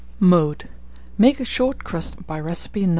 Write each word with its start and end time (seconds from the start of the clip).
Mode. 0.19 0.67
Make 1.19 1.39
a 1.39 1.45
short 1.45 1.83
crust 1.83 2.25
by 2.25 2.39
recipe 2.39 2.87
No. 2.87 2.89